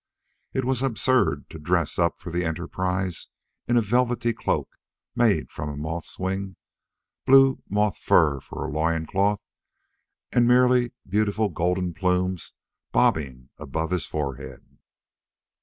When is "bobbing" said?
12.91-13.49